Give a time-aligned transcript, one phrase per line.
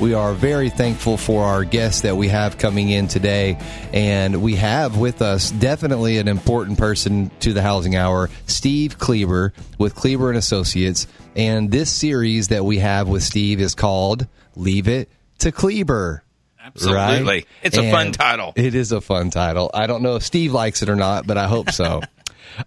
[0.00, 3.58] We are very thankful for our guests that we have coming in today.
[3.92, 9.52] And we have with us definitely an important person to the Housing Hour, Steve Kleber
[9.78, 11.06] with Kleber and Associates.
[11.36, 14.26] And this series that we have with Steve is called
[14.56, 16.24] Leave It to Kleber.
[16.58, 16.94] Absolutely.
[17.22, 17.46] Right?
[17.62, 18.54] It's a And fun title.
[18.56, 19.70] It is a fun title.
[19.74, 22.00] I don't know if Steve likes it or not, but I hope so.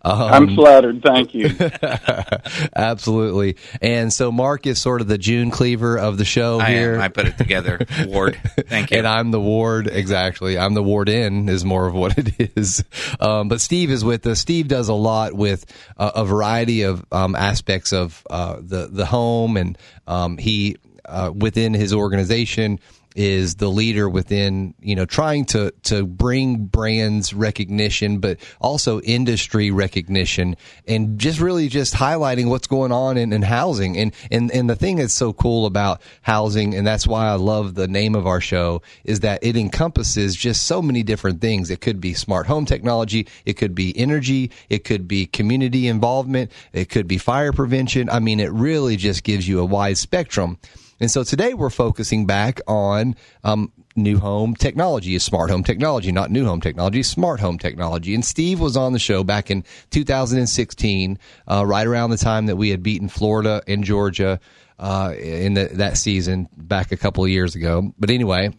[0.03, 1.01] I'm flattered.
[1.01, 1.49] Thank you.
[2.75, 3.57] Absolutely.
[3.81, 6.95] And so Mark is sort of the June Cleaver of the show I here.
[6.95, 7.01] am.
[7.01, 7.85] I put it together.
[8.07, 8.39] Ward.
[8.67, 8.97] Thank you.
[8.99, 10.57] and I'm the ward, exactly.
[10.57, 12.83] I'm the ward in is more of what it is.
[13.19, 14.39] Um, but Steve is with us.
[14.39, 15.65] Steve does a lot with
[15.97, 21.31] uh, a variety of um, aspects of uh, the the home, and um, he uh,
[21.33, 22.79] within his organization
[23.15, 29.71] is the leader within you know trying to to bring brands recognition but also industry
[29.71, 30.55] recognition
[30.87, 33.97] and just really just highlighting what's going on in, in housing.
[33.97, 37.75] And and and the thing that's so cool about housing and that's why I love
[37.75, 41.69] the name of our show is that it encompasses just so many different things.
[41.69, 46.51] It could be smart home technology it could be energy it could be community involvement
[46.71, 48.09] it could be fire prevention.
[48.09, 50.57] I mean it really just gives you a wide spectrum
[51.03, 56.31] and so today we're focusing back on um, new home technology, smart home technology, not
[56.31, 58.15] new home technology, smart home technology.
[58.15, 61.19] And Steve was on the show back in 2016,
[61.51, 64.39] uh, right around the time that we had beaten Florida and Georgia
[64.79, 67.93] uh, in the, that season back a couple of years ago.
[67.99, 68.51] But anyway,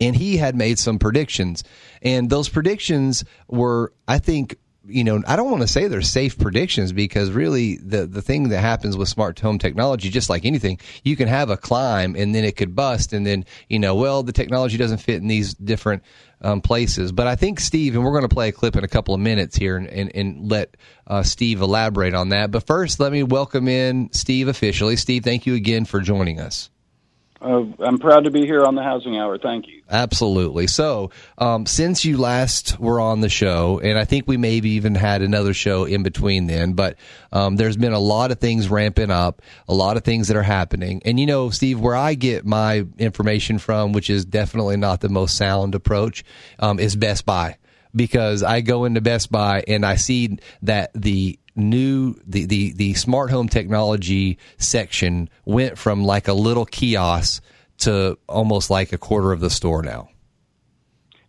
[0.00, 1.64] and he had made some predictions
[2.02, 4.56] and those predictions were i think
[4.86, 8.50] you know i don't want to say they're safe predictions because really the the thing
[8.50, 12.34] that happens with smart home technology just like anything you can have a climb and
[12.34, 15.54] then it could bust and then you know well the technology doesn't fit in these
[15.54, 16.02] different
[16.42, 17.10] um, places.
[17.12, 19.20] But i think steve and we're going to play a clip in a couple of
[19.20, 22.50] minutes here and, and, and let uh, steve elaborate on that.
[22.50, 24.96] But first let me welcome in steve officially.
[24.96, 26.70] Steve thank you again for joining us
[27.44, 29.36] Uh, I'm proud to be here on the Housing Hour.
[29.36, 29.82] Thank you.
[29.90, 30.66] Absolutely.
[30.66, 34.94] So, um, since you last were on the show, and I think we maybe even
[34.94, 36.96] had another show in between then, but
[37.32, 40.42] um, there's been a lot of things ramping up, a lot of things that are
[40.42, 41.02] happening.
[41.04, 45.10] And you know, Steve, where I get my information from, which is definitely not the
[45.10, 46.24] most sound approach,
[46.58, 47.58] um, is Best Buy.
[47.94, 52.94] Because I go into Best Buy and I see that the new the, the the
[52.94, 57.42] smart home technology section went from like a little kiosk
[57.78, 60.08] to almost like a quarter of the store now.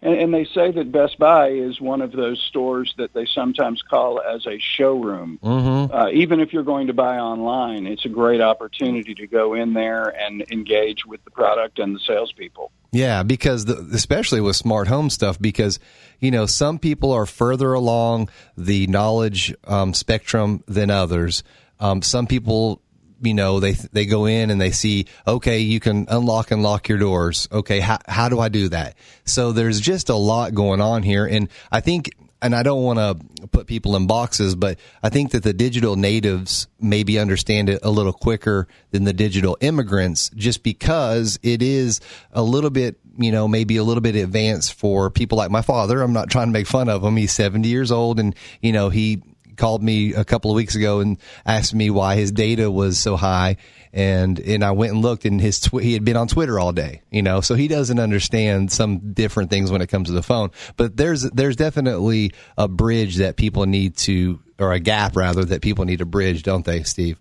[0.01, 3.81] And, and they say that Best Buy is one of those stores that they sometimes
[3.81, 5.39] call as a showroom.
[5.43, 5.93] Mm-hmm.
[5.93, 9.73] Uh, even if you're going to buy online, it's a great opportunity to go in
[9.73, 12.71] there and engage with the product and the salespeople.
[12.95, 15.79] Yeah, because the, especially with smart home stuff, because
[16.21, 21.43] you know some people are further along the knowledge um, spectrum than others.
[21.81, 22.81] Um, some people,
[23.21, 26.87] you know, they they go in and they see, okay, you can unlock and lock
[26.87, 27.49] your doors.
[27.51, 28.95] Okay, how how do I do that?
[29.25, 32.99] So there's just a lot going on here, and I think and I don't want
[32.99, 37.79] to put people in boxes, but I think that the digital natives maybe understand it
[37.83, 42.01] a little quicker than the digital immigrants just because it is
[42.31, 46.01] a little bit, you know, maybe a little bit advanced for people like my father.
[46.01, 47.15] I'm not trying to make fun of him.
[47.15, 49.23] He's 70 years old and, you know, he
[49.55, 53.15] called me a couple of weeks ago and asked me why his data was so
[53.15, 53.57] high.
[53.93, 56.73] And and I went and looked and his tw- he had been on Twitter all
[56.73, 60.23] day you know so he doesn't understand some different things when it comes to the
[60.23, 60.51] phone.
[60.75, 65.61] But there's there's definitely a bridge that people need to or a gap rather that
[65.61, 67.17] people need to bridge don't they Steve?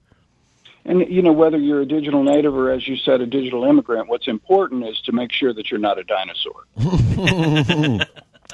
[0.87, 4.09] And you know whether you're a digital native or, as you said, a digital immigrant,
[4.09, 6.67] what's important is to make sure that you're not a dinosaur.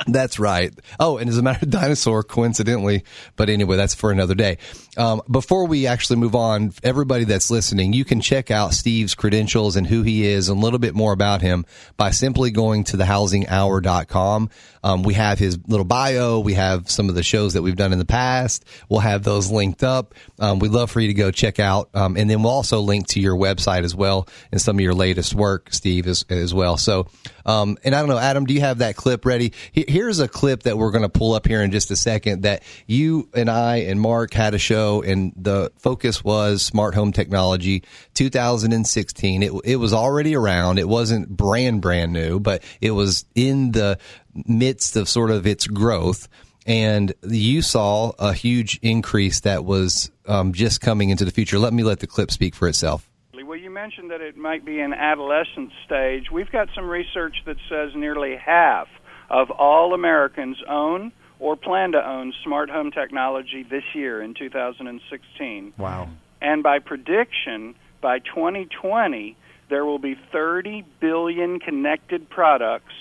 [0.06, 0.73] That's right.
[0.99, 3.05] Oh, and as a matter of dinosaur, coincidentally,
[3.37, 4.58] but anyway, that's for another day.
[4.97, 9.76] Um, before we actually move on, everybody that's listening, you can check out Steve's credentials
[9.76, 11.64] and who he is and a little bit more about him
[11.97, 14.50] by simply going to thehousinghour.com.
[14.82, 16.41] Um, we have his little bio.
[16.41, 18.64] We have some of the shows that we've done in the past.
[18.88, 20.14] We'll have those linked up.
[20.38, 21.91] Um, we'd love for you to go check out.
[21.94, 24.94] Um, and then we'll also link to your website as well and some of your
[24.94, 26.76] latest work, Steve, as, as well.
[26.76, 27.08] So,
[27.44, 29.52] um, and I don't know, Adam, do you have that clip ready?
[29.90, 32.62] Here's a clip that we're going to pull up here in just a second that
[32.87, 37.82] you and I and Mark had a show, and the focus was smart home technology
[38.14, 39.42] 2016.
[39.42, 40.78] It, it was already around.
[40.78, 43.98] It wasn't brand, brand new, but it was in the
[44.34, 46.28] midst of sort of its growth.
[46.66, 51.58] And you saw a huge increase that was um, just coming into the future.
[51.58, 53.10] Let me let the clip speak for itself.
[53.34, 56.31] Well, you mentioned that it might be an adolescent stage.
[56.31, 58.87] We've got some research that says nearly half
[59.30, 65.72] of all Americans own or plan to own smart home technology this year in 2016.
[65.78, 66.08] Wow.
[66.42, 69.36] And by prediction, by 2020,
[69.68, 72.92] there will be 30 billion connected products,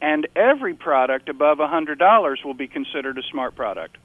[0.00, 3.98] and every product above $100 will be considered a smart product.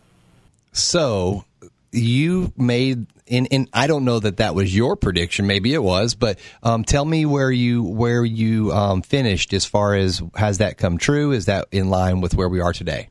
[0.72, 1.46] So
[1.92, 5.48] you made and, and I don't know that that was your prediction.
[5.48, 9.96] Maybe it was, but um, tell me where you where you um, finished as far
[9.96, 11.32] as has that come true?
[11.32, 13.10] Is that in line with where we are today?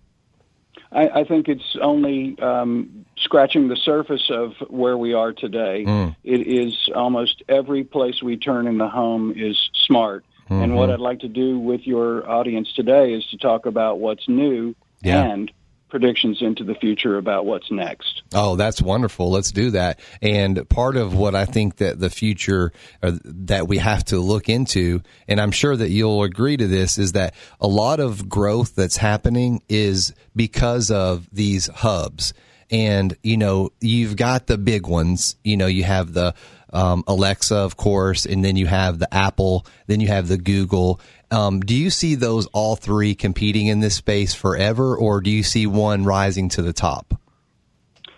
[0.92, 5.84] I, I think it's only um, scratching the surface of where we are today.
[5.86, 6.16] Mm.
[6.24, 10.24] It is almost every place we turn in the home is smart.
[10.48, 10.62] Mm-hmm.
[10.62, 14.28] And what I'd like to do with your audience today is to talk about what's
[14.28, 15.24] new yeah.
[15.24, 15.50] and
[15.88, 18.22] predictions into the future about what's next.
[18.34, 19.30] Oh, that's wonderful.
[19.30, 20.00] Let's do that.
[20.20, 22.72] And part of what I think that the future
[23.02, 27.12] that we have to look into, and I'm sure that you'll agree to this, is
[27.12, 32.34] that a lot of growth that's happening is because of these hubs.
[32.68, 36.34] And, you know, you've got the big ones, you know, you have the,
[36.72, 41.00] um, Alexa, of course, and then you have the Apple, then you have the Google,
[41.30, 45.42] um, do you see those all three competing in this space forever, or do you
[45.42, 47.20] see one rising to the top?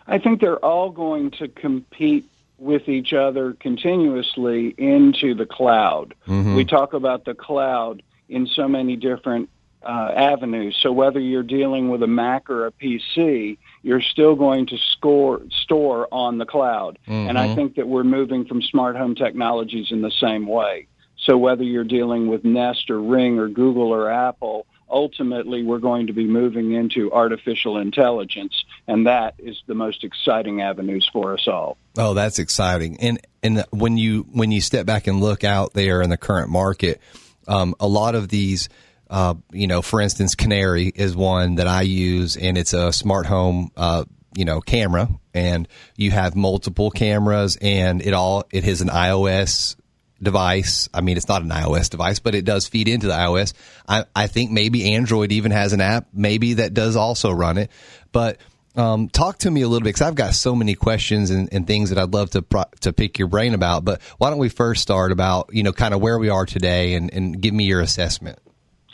[0.06, 2.28] I think they're all going to compete
[2.58, 6.14] with each other continuously into the cloud.
[6.26, 6.54] Mm-hmm.
[6.54, 9.48] We talk about the cloud in so many different
[9.82, 10.76] uh, avenues.
[10.82, 15.40] So whether you're dealing with a Mac or a PC, you're still going to score
[15.62, 16.98] store on the cloud.
[17.06, 17.28] Mm-hmm.
[17.28, 17.54] And I mm-hmm.
[17.54, 20.88] think that we're moving from smart home technologies in the same way.
[21.28, 26.06] So whether you're dealing with Nest or Ring or Google or Apple, ultimately we're going
[26.06, 31.46] to be moving into artificial intelligence and that is the most exciting avenues for us
[31.46, 31.76] all.
[31.98, 32.98] Oh, that's exciting.
[33.00, 36.48] And and when you when you step back and look out there in the current
[36.48, 37.02] market,
[37.46, 38.70] um, a lot of these
[39.10, 43.24] uh, you know, for instance, Canary is one that I use, and it's a smart
[43.24, 44.04] home, uh,
[44.34, 45.66] you know, camera, and
[45.96, 49.76] you have multiple cameras, and it all it has an iOS
[50.22, 50.88] device.
[50.92, 53.52] I mean, it's not an iOS device, but it does feed into the iOS.
[53.88, 57.70] I, I think maybe Android even has an app, maybe that does also run it.
[58.12, 58.38] But
[58.76, 61.66] um, talk to me a little bit because I've got so many questions and, and,
[61.66, 63.84] things that I'd love to pro- to pick your brain about.
[63.84, 66.94] But why don't we first start about you know kind of where we are today
[66.94, 68.38] and, and give me your assessment.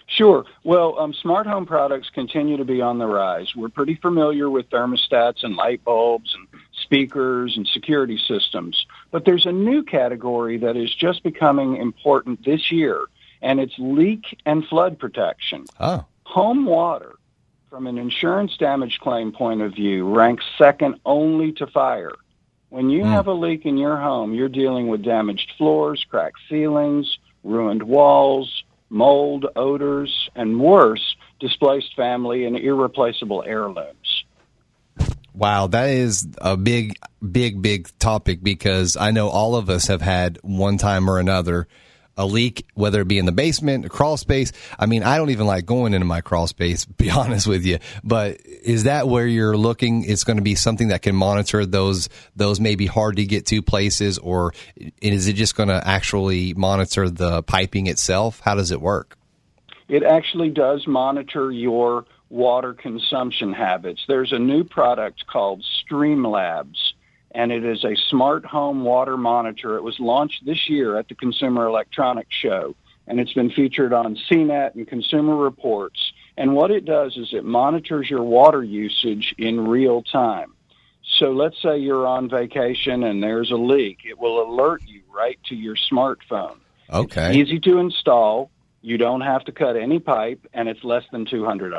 [0.06, 0.44] Sure.
[0.62, 3.52] Well, um, smart home products continue to be on the rise.
[3.56, 6.46] We're pretty familiar with thermostats and light bulbs and
[6.82, 8.86] speakers and security systems.
[9.14, 13.00] But there's a new category that is just becoming important this year,
[13.42, 15.66] and it's leak and flood protection.
[15.78, 16.04] Oh.
[16.24, 17.12] Home water,
[17.70, 22.10] from an insurance damage claim point of view, ranks second only to fire.
[22.70, 23.10] When you mm.
[23.12, 28.64] have a leak in your home, you're dealing with damaged floors, cracked ceilings, ruined walls,
[28.90, 34.23] mold, odors, and worse, displaced family and irreplaceable heirlooms.
[35.34, 40.00] Wow, that is a big, big, big topic because I know all of us have
[40.00, 41.66] had one time or another
[42.16, 44.52] a leak, whether it be in the basement, a crawl space.
[44.78, 47.78] I mean, I don't even like going into my crawl space, be honest with you.
[48.02, 50.04] But is that where you're looking?
[50.04, 53.62] It's going to be something that can monitor those, those maybe hard to get to
[53.62, 54.52] places, or
[55.00, 58.40] is it just going to actually monitor the piping itself?
[58.40, 59.18] How does it work?
[59.88, 64.02] It actually does monitor your water consumption habits.
[64.08, 66.94] There's a new product called Streamlabs
[67.34, 69.76] and it is a smart home water monitor.
[69.76, 72.76] It was launched this year at the Consumer Electronics Show,
[73.08, 76.12] and it's been featured on CNET and Consumer Reports.
[76.36, 80.54] And what it does is it monitors your water usage in real time.
[81.18, 83.98] So let's say you're on vacation and there's a leak.
[84.04, 86.56] It will alert you right to your smartphone.
[86.90, 87.28] Okay.
[87.28, 88.50] It's easy to install.
[88.80, 91.72] You don't have to cut any pipe, and it's less than $200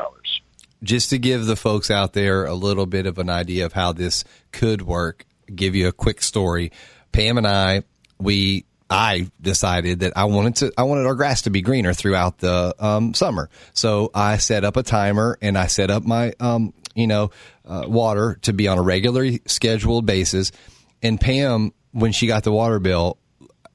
[0.86, 3.92] just to give the folks out there a little bit of an idea of how
[3.92, 6.72] this could work, give you a quick story.
[7.12, 7.84] Pam and I,
[8.20, 12.38] we I decided that I wanted to I wanted our grass to be greener throughout
[12.38, 13.50] the um, summer.
[13.74, 17.32] So I set up a timer and I set up my um, you know
[17.66, 20.52] uh, water to be on a regularly scheduled basis.
[21.02, 23.18] And Pam, when she got the water bill,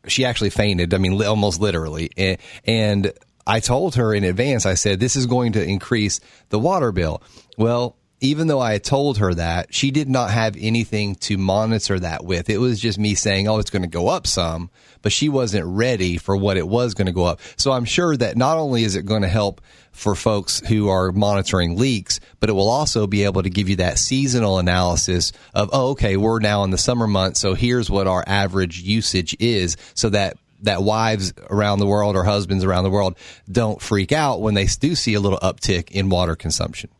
[0.07, 0.95] she actually fainted.
[0.95, 2.11] I mean, almost literally.
[2.17, 3.13] And, and
[3.51, 7.21] I told her in advance, I said, this is going to increase the water bill.
[7.59, 11.99] Well, even though I had told her that, she did not have anything to monitor
[11.99, 12.49] that with.
[12.49, 14.71] It was just me saying, oh, it's going to go up some,
[15.03, 17.41] but she wasn't ready for what it was going to go up.
[17.57, 21.11] So I'm sure that not only is it going to help for folks who are
[21.11, 25.71] monitoring leaks, but it will also be able to give you that seasonal analysis of,
[25.73, 27.41] oh, okay, we're now in the summer months.
[27.41, 32.25] So here's what our average usage is so that that wives around the world or
[32.25, 33.17] husbands around the world
[33.51, 36.91] don't freak out when they do see a little uptick in water consumption.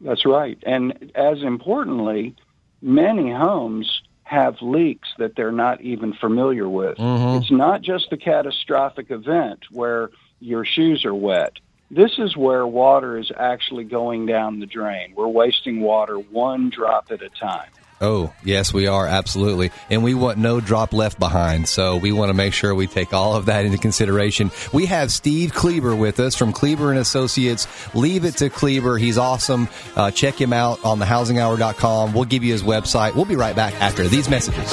[0.00, 0.58] That's right.
[0.64, 2.36] And as importantly,
[2.80, 6.98] many homes have leaks that they're not even familiar with.
[6.98, 7.42] Mm-hmm.
[7.42, 11.54] It's not just the catastrophic event where your shoes are wet.
[11.90, 15.14] This is where water is actually going down the drain.
[15.16, 17.70] We're wasting water one drop at a time.
[18.00, 19.06] Oh, yes, we are.
[19.06, 19.70] Absolutely.
[19.90, 21.68] And we want no drop left behind.
[21.68, 24.50] So we want to make sure we take all of that into consideration.
[24.72, 27.66] We have Steve Kleber with us from Kleber and Associates.
[27.94, 28.98] Leave it to Kleber.
[28.98, 29.68] He's awesome.
[29.96, 32.14] Uh, check him out on thehousinghour.com.
[32.14, 33.14] We'll give you his website.
[33.14, 34.72] We'll be right back after these messages.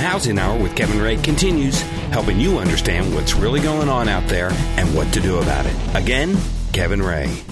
[0.00, 1.80] Housing Hour with Kevin Ray continues,
[2.10, 5.74] helping you understand what's really going on out there and what to do about it.
[5.94, 6.36] Again,
[6.72, 7.42] Kevin Ray.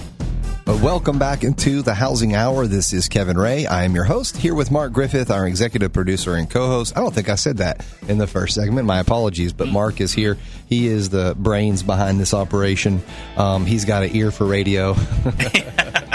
[0.67, 2.67] Uh, welcome back into the Housing Hour.
[2.67, 3.65] This is Kevin Ray.
[3.65, 6.95] I am your host here with Mark Griffith, our executive producer and co-host.
[6.95, 8.85] I don't think I said that in the first segment.
[8.85, 10.37] My apologies, but Mark is here.
[10.67, 13.01] He is the brains behind this operation.
[13.35, 14.93] Um, he's got an ear for radio.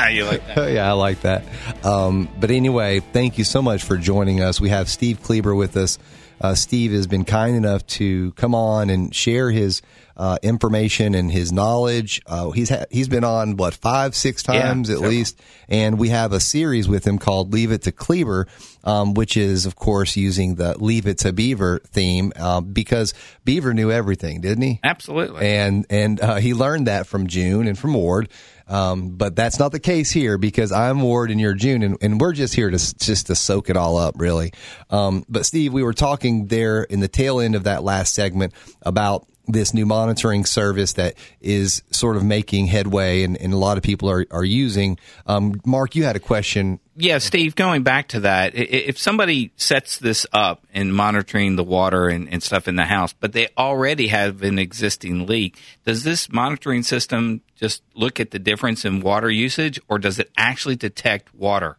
[0.11, 0.71] you like that?
[0.73, 1.45] yeah, I like that.
[1.85, 4.61] Um, but anyway, thank you so much for joining us.
[4.61, 5.99] We have Steve Kleber with us.
[6.45, 9.81] Uh, Steve has been kind enough to come on and share his
[10.15, 12.21] uh, information and his knowledge.
[12.27, 16.11] Uh, he's ha- he's been on what five, six times yeah, at least, and we
[16.11, 18.47] have a series with him called "Leave It to Kleber,"
[18.85, 23.15] um, which is of course using the "Leave It to Beaver" theme uh, because
[23.47, 24.81] Beaver knew everything, didn't he?
[24.85, 28.29] Absolutely, and and uh, he learned that from June and from Ward.
[28.67, 32.21] Um, but that's not the case here because I'm Ward and you're June, and, and
[32.21, 34.53] we're just here to just to soak it all up, really.
[34.91, 38.55] Um, but Steve, we were talking there in the tail end of that last segment
[38.83, 43.77] about this new monitoring service that is sort of making headway and, and a lot
[43.77, 44.99] of people are, are using.
[45.27, 46.81] Um, Mark, you had a question.
[46.97, 52.09] Yeah, Steve, going back to that, if somebody sets this up and monitoring the water
[52.09, 56.33] and, and stuff in the house, but they already have an existing leak, does this
[56.33, 61.35] monitoring system just look at the difference in water usage or does it actually detect
[61.35, 61.77] water?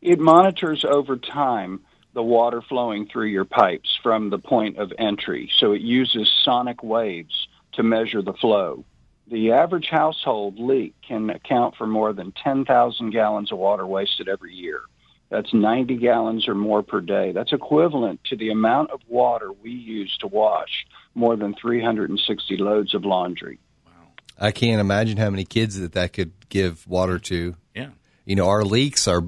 [0.00, 1.80] It monitors over time
[2.14, 5.50] the water flowing through your pipes from the point of entry.
[5.58, 8.84] So it uses sonic waves to measure the flow.
[9.30, 14.54] The average household leak can account for more than 10,000 gallons of water wasted every
[14.54, 14.82] year.
[15.30, 17.32] That's 90 gallons or more per day.
[17.32, 22.94] That's equivalent to the amount of water we use to wash more than 360 loads
[22.94, 23.58] of laundry.
[23.86, 23.92] Wow.
[24.38, 27.56] I can't imagine how many kids that that could give water to.
[27.74, 27.90] Yeah.
[28.26, 29.22] You know, our leaks are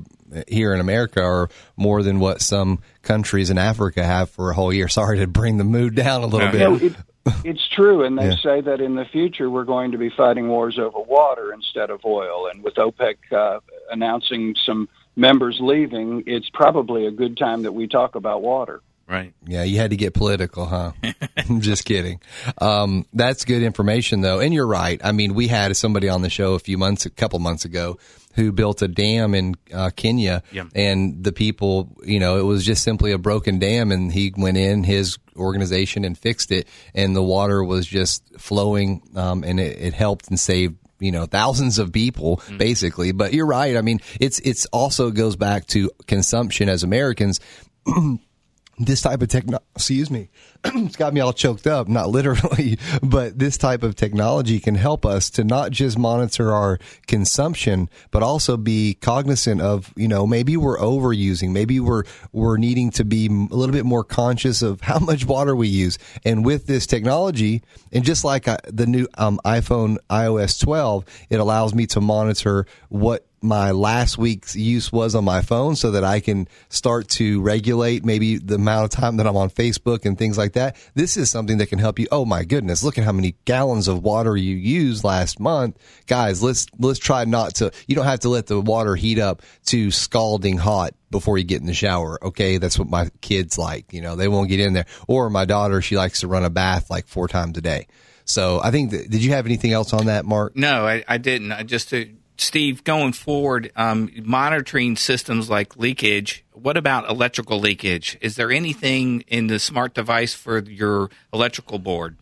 [0.49, 4.73] here in America are more than what some countries in Africa have for a whole
[4.73, 4.88] year.
[4.95, 6.83] Sorry to bring the mood down a little bit.
[6.83, 6.97] it,
[7.45, 8.37] it's true, and they yeah.
[8.43, 12.04] say that in the future we're going to be fighting wars over water instead of
[12.04, 12.49] oil.
[12.52, 17.87] And with OPEC uh, announcing some members leaving, it's probably a good time that we
[17.87, 18.83] talk about water.
[19.07, 19.35] Right.
[19.47, 20.93] Yeah, you had to get political, huh?
[21.37, 22.21] I'm just kidding.
[22.59, 24.99] Um, that's good information, though, and you're right.
[25.04, 27.99] I mean, we had somebody on the show a few months, a couple months ago,
[28.35, 30.64] who built a dam in uh, Kenya, yeah.
[30.75, 34.57] and the people, you know, it was just simply a broken dam, and he went
[34.57, 39.79] in his organization and fixed it, and the water was just flowing, um, and it,
[39.79, 42.59] it helped and saved you know thousands of people mm.
[42.59, 43.12] basically.
[43.12, 43.76] But you're right.
[43.76, 47.41] I mean it's it's also goes back to consumption as americans
[48.78, 50.28] this type of technology, excuse me,
[50.64, 55.07] it's got me all choked up, not literally, but this type of technology can help
[55.07, 60.57] us to not just monitor our consumption, but also be cognizant of, you know, maybe
[60.57, 64.99] we're overusing, maybe we're, we're needing to be a little bit more conscious of how
[65.04, 65.99] much water we use.
[66.25, 67.62] And with this technology,
[67.93, 72.66] and just like uh, the new um, iPhone iOS 12, it allows me to monitor
[72.88, 77.43] what my last week's use was on my phone so that I can start to
[77.43, 80.77] regulate maybe the amount of time that I'm on Facebook and things like that.
[80.95, 82.09] This is something that can help you.
[82.11, 85.79] Oh my goodness, look at how many gallons of water you used last month.
[86.07, 89.43] Guys, let's let's try not to you don't have to let the water heat up
[89.67, 92.19] to scalding hot before you get in the shower.
[92.25, 93.93] Okay, that's what my kids like.
[93.93, 94.87] You know, they won't get in there.
[95.07, 97.87] Or my daughter, she likes to run a bath like four times a day.
[98.25, 98.91] So I think.
[98.91, 100.57] That, did you have anything else on that, Mark?
[100.57, 101.53] No, I, I didn't.
[101.53, 106.45] I just to Steve, going forward, um, monitoring systems like leakage.
[106.53, 108.19] What about electrical leakage?
[108.21, 112.17] Is there anything in the smart device for your electrical board?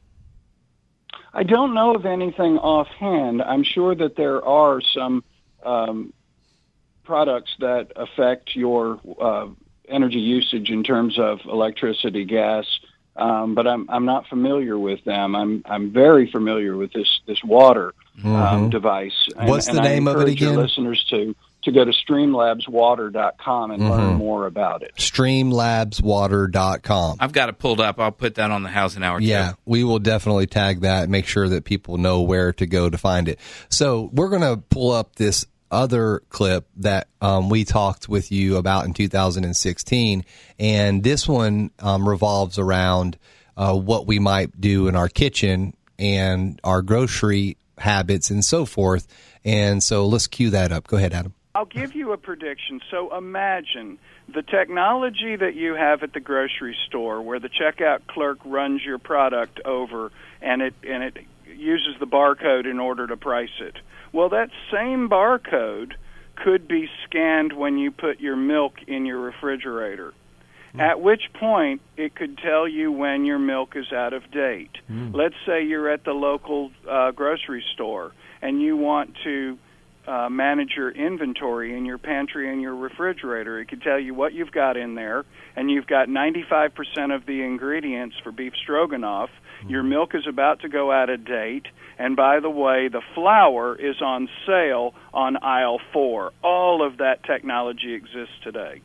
[1.32, 3.40] I don't know of anything offhand.
[3.40, 5.24] I'm sure that there are some
[5.64, 6.12] um,
[7.04, 9.48] products that affect your uh,
[9.88, 12.66] energy usage in terms of electricity, gas,
[13.16, 15.34] um, but I'm I'm not familiar with them.
[15.34, 18.68] I'm I'm very familiar with this this water um, mm-hmm.
[18.70, 19.28] device.
[19.36, 20.56] And, What's the name of it again?
[20.56, 23.90] listeners to to go to streamlabswater.com and mm-hmm.
[23.90, 24.96] learn more about it.
[24.96, 27.18] Streamlabswater.com.
[27.20, 28.00] I've got it pulled up.
[28.00, 29.20] I'll put that on the housing hour.
[29.20, 29.58] Yeah, too.
[29.64, 31.04] we will definitely tag that.
[31.04, 33.38] and Make sure that people know where to go to find it.
[33.68, 38.56] So we're going to pull up this other clip that um, we talked with you
[38.56, 40.24] about in 2016,
[40.58, 43.18] and this one um, revolves around
[43.56, 49.06] uh, what we might do in our kitchen and our grocery habits and so forth.
[49.44, 50.86] And so let's cue that up.
[50.86, 51.34] Go ahead, Adam.
[51.54, 52.80] I'll give you a prediction.
[52.90, 53.98] So imagine
[54.32, 58.98] the technology that you have at the grocery store where the checkout clerk runs your
[58.98, 60.10] product over
[60.40, 61.18] and it and it
[61.54, 63.76] uses the barcode in order to price it.
[64.12, 65.92] Well, that same barcode
[66.36, 70.14] could be scanned when you put your milk in your refrigerator.
[70.74, 70.80] Mm.
[70.80, 74.70] At which point, it could tell you when your milk is out of date.
[74.90, 75.14] Mm.
[75.14, 79.58] Let's say you're at the local uh, grocery store and you want to
[80.06, 83.60] uh, manage your inventory in your pantry and your refrigerator.
[83.60, 85.24] It could tell you what you've got in there,
[85.54, 89.30] and you've got 95% of the ingredients for beef stroganoff.
[89.64, 89.70] Mm.
[89.70, 91.66] Your milk is about to go out of date
[91.98, 96.32] and by the way, the flour is on sale on aisle four.
[96.42, 98.82] All of that technology exists today.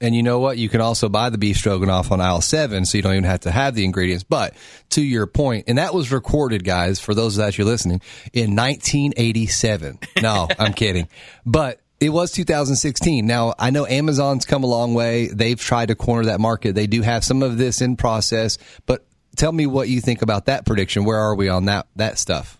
[0.00, 0.58] And you know what?
[0.58, 3.40] You can also buy the beef stroganoff on aisle seven, so you don't even have
[3.40, 4.24] to have the ingredients.
[4.24, 4.54] But
[4.90, 8.00] to your point, and that was recorded, guys, for those that you're listening,
[8.32, 9.98] in 1987.
[10.22, 11.08] No, I'm kidding.
[11.44, 13.26] But it was 2016.
[13.26, 15.28] Now, I know Amazon's come a long way.
[15.28, 16.74] They've tried to corner that market.
[16.74, 19.04] They do have some of this in process, but
[19.36, 21.04] tell me what you think about that prediction.
[21.04, 22.56] Where are we on that that stuff?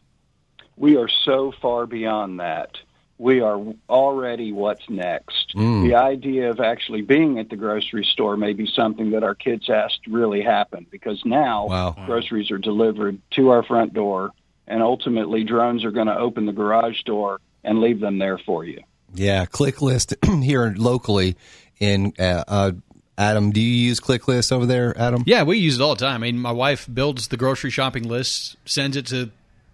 [0.77, 2.79] We are so far beyond that.
[3.18, 5.54] We are already what's next.
[5.57, 5.88] Mm.
[5.88, 9.68] The idea of actually being at the grocery store may be something that our kids
[9.68, 11.96] asked really happen because now wow.
[12.07, 14.31] groceries are delivered to our front door,
[14.68, 18.64] and ultimately drones are going to open the garage door and leave them there for
[18.64, 18.81] you.
[19.14, 21.37] Yeah, ClickList here locally
[21.81, 22.72] in uh, uh,
[23.16, 25.24] Adam, do you use ClickList over there, Adam?
[25.26, 26.22] Yeah, we use it all the time.
[26.22, 29.31] I mean, my wife builds the grocery shopping list, sends it to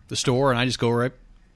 [0.08, 1.12] the store, and I just go right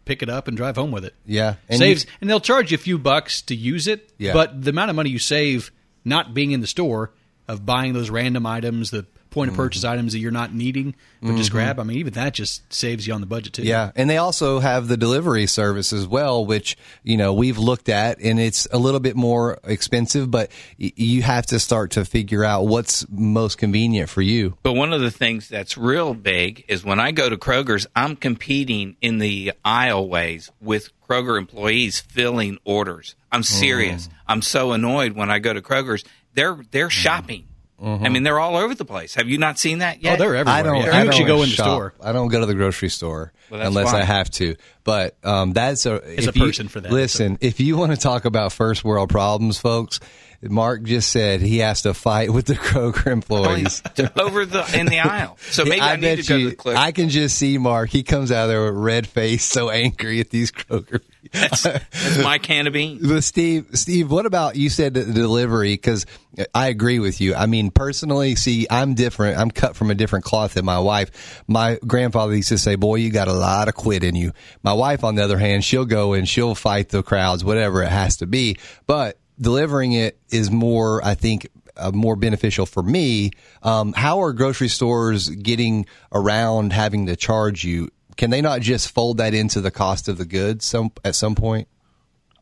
[0.09, 1.15] pick it up and drive home with it.
[1.27, 4.11] Yeah, and saves, you, and they'll charge you a few bucks to use it.
[4.19, 4.33] Yeah.
[4.33, 5.71] but the amount of money you save
[6.05, 7.13] not being in the store
[7.47, 9.93] of buying those random items, the point of purchase mm-hmm.
[9.93, 11.37] items that you're not needing but mm-hmm.
[11.39, 11.81] just grab.
[11.81, 13.63] I mean, even that just saves you on the budget too.
[13.63, 17.89] Yeah, and they also have the delivery service as well, which you know we've looked
[17.89, 22.05] at, and it's a little bit more expensive, but y- you have to start to
[22.05, 24.57] figure out what's most convenient for you.
[24.63, 28.15] But one of the things that's real big is when I go to Kroger's, I'm
[28.15, 33.17] competing in the aisleways with Kroger employees filling orders.
[33.33, 34.07] I'm serious.
[34.07, 34.13] Mm.
[34.29, 36.05] I'm so annoyed when I go to Kroger's.
[36.35, 37.49] They're they're shopping
[37.81, 38.05] Mm-hmm.
[38.05, 39.15] I mean, they're all over the place.
[39.15, 40.15] Have you not seen that yet?
[40.15, 40.59] Oh, they're everywhere.
[40.59, 40.85] I don't.
[40.85, 40.99] Yeah.
[40.99, 41.95] I don't go in the store.
[42.03, 44.03] I don't go to the grocery store well, unless fine.
[44.03, 44.57] I have to.
[44.83, 45.95] But um, that's a.
[45.95, 46.91] It's a person you, for that.
[46.91, 47.39] Listen, so.
[47.41, 50.01] if you want to talk about first world problems, folks,
[50.41, 54.87] Mark just said he has to fight with the Kroger employees oh, over the in
[54.87, 55.37] the aisle.
[55.51, 57.91] So maybe I, I need to you, to I can just see Mark.
[57.91, 61.01] He comes out of there with red face, so angry at these Kroger.
[61.33, 63.07] That's, that's my can of beans.
[63.07, 65.75] But Steve, Steve, what about you said the delivery?
[65.75, 66.07] Because
[66.55, 67.35] I agree with you.
[67.35, 69.39] I mean, personally, see, I'm different.
[69.39, 71.43] I'm cut from a different cloth than my wife.
[71.49, 74.73] My grandfather used to say, "Boy, you got a lot of quit in you." My
[74.73, 78.19] wife, on the other hand, she'll go and she'll fight the crowds, whatever it has
[78.19, 78.57] to be.
[78.87, 83.31] But delivering it is more, I think, uh, more beneficial for me.
[83.63, 87.91] Um, how are grocery stores getting around having to charge you?
[88.17, 91.35] Can they not just fold that into the cost of the goods some at some
[91.35, 91.69] point?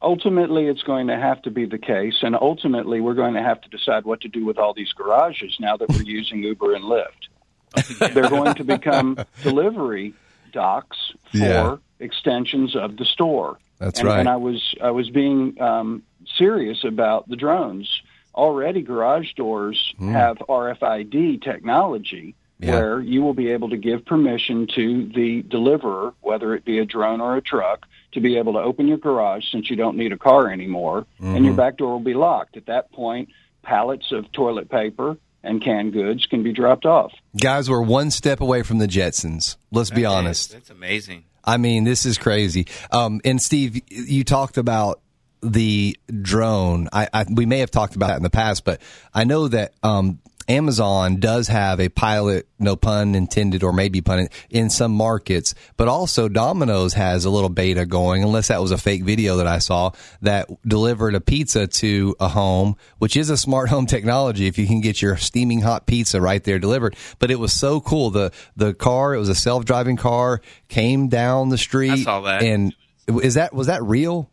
[0.01, 3.61] Ultimately, it's going to have to be the case, and ultimately, we're going to have
[3.63, 6.85] to decide what to do with all these garages now that we're using Uber and
[6.85, 8.15] Lyft.
[8.15, 10.15] They're going to become delivery
[10.53, 10.97] docks
[11.31, 11.77] for yeah.
[11.99, 13.59] extensions of the store.
[13.79, 14.21] That's and, right.
[14.21, 16.03] And I was I was being um,
[16.37, 18.03] serious about the drones.
[18.35, 22.73] Already, garage doors have RFID technology Yeah.
[22.73, 26.85] where you will be able to give permission to the deliverer, whether it be a
[26.87, 30.13] drone or a truck, to be able to open your garage since you don't need
[30.13, 32.57] a car anymore, and your back door will be locked.
[32.57, 33.29] At that point,
[33.63, 37.13] pallets of toilet paper and canned goods can be dropped off.
[37.41, 39.57] Guys, we're one step away from the Jetsons.
[39.71, 40.53] Let's be That is- honest.
[40.53, 41.25] That's amazing.
[41.45, 42.67] I mean, this is crazy.
[42.91, 45.01] Um, and Steve, you talked about
[45.43, 46.89] the drone.
[46.93, 48.81] I, I we may have talked about that in the past, but
[49.15, 54.29] I know that um, Amazon does have a pilot, no pun intended, or maybe pun
[54.49, 58.23] in some markets, but also Domino's has a little beta going.
[58.23, 59.91] Unless that was a fake video that I saw
[60.23, 64.47] that delivered a pizza to a home, which is a smart home technology.
[64.47, 67.81] If you can get your steaming hot pizza right there delivered, but it was so
[67.81, 68.11] cool.
[68.11, 71.93] The the car, it was a self driving car, came down the street.
[71.93, 72.43] I saw that.
[72.43, 72.75] And
[73.09, 74.31] is that was that real?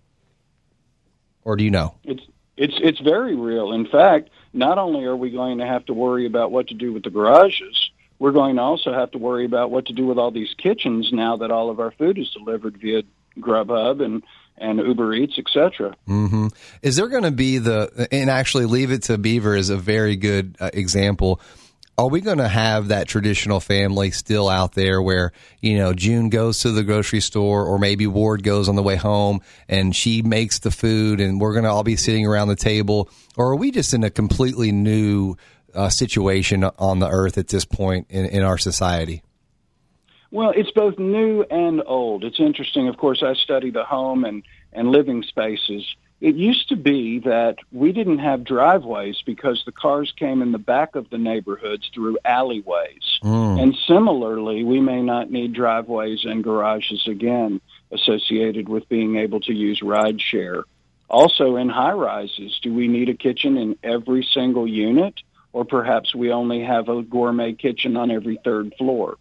[1.46, 1.96] Or do you know?
[2.04, 2.24] It's
[2.58, 3.72] it's it's very real.
[3.72, 6.94] In fact, not only are we going to have to worry about what to do
[6.94, 10.18] with the garages, we're going to also have to worry about what to do with
[10.18, 13.04] all these kitchens now that all of our food is delivered via
[13.40, 14.24] Grubhub and
[14.58, 15.96] and Uber Eats, etc.
[16.84, 20.16] Is there going to be the and actually leave it to Beaver is a very
[20.16, 21.42] good uh, example.
[21.96, 26.30] Are we going to have that traditional family still out there where, you know, June
[26.30, 30.24] goes to the grocery store or maybe Ward goes on the way home and she
[30.24, 33.10] makes the food and we're going to all be sitting around the table?
[33.38, 35.36] Or are we just in a completely new
[35.76, 39.22] uh, situation on the earth at this point in, in our society?
[40.32, 42.24] Well, it's both new and old.
[42.24, 42.88] It's interesting.
[42.88, 45.86] Of course, I study the home and, and living spaces.
[46.24, 50.58] It used to be that we didn't have driveways because the cars came in the
[50.58, 53.20] back of the neighborhoods through alleyways.
[53.22, 53.58] Hmm.
[53.60, 57.60] And similarly, we may not need driveways and garages again
[57.92, 60.64] associated with being able to use ride share.
[61.10, 65.16] Also, in high rises, do we need a kitchen in every single unit?
[65.52, 69.18] Or perhaps we only have a gourmet kitchen on every third floor?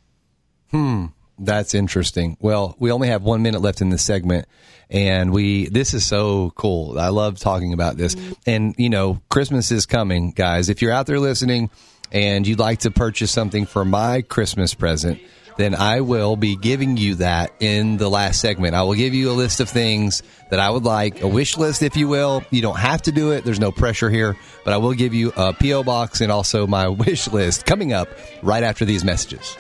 [0.71, 1.07] Hmm.
[1.43, 2.37] That's interesting.
[2.41, 4.47] Well, we only have one minute left in this segment,
[4.89, 6.99] and we this is so cool.
[6.99, 8.17] I love talking about this.
[8.47, 10.69] And you know, Christmas is coming, guys.
[10.69, 11.71] If you're out there listening
[12.13, 15.21] and you'd like to purchase something for my Christmas present,
[15.57, 18.77] then I will be giving you that in the last segment.
[18.77, 21.83] I will give you a list of things that I would like, a wish list,
[21.83, 22.45] if you will.
[22.51, 23.45] You don't have to do it.
[23.45, 26.87] There's no pressure here, but I will give you a PO box and also my
[27.05, 28.09] wish list coming up
[28.43, 29.57] right after these messages.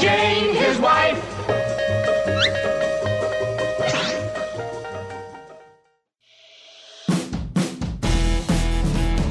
[0.00, 1.24] Jane, his wife.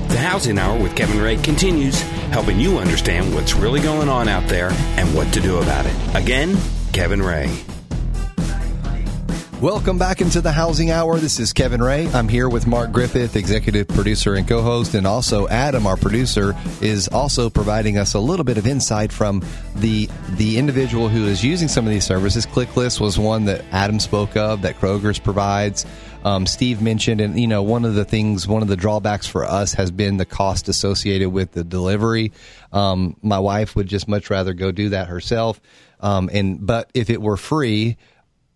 [0.10, 2.01] The Housing Hour with Kevin Ray continues,
[2.32, 5.95] helping you understand what's really going on out there and what to do about it.
[6.15, 6.58] Again,
[6.91, 7.49] Kevin Ray.
[9.62, 11.17] Welcome back into the Housing Hour.
[11.17, 12.08] This is Kevin Ray.
[12.10, 17.08] I'm here with Mark Griffith, executive producer and co-host, and also Adam, our producer, is
[17.08, 19.43] also providing us a little bit of insight from
[19.78, 22.46] the the individual who is using some of these services.
[22.46, 25.88] ClickList was one that Adam spoke of that Kroger's provides.
[26.24, 29.43] Um, Steve mentioned, and you know, one of the things, one of the drawbacks for
[29.43, 32.32] us has been the cost associated with the delivery.
[32.72, 35.60] Um, my wife would just much rather go do that herself.
[36.00, 37.98] Um, and but if it were free,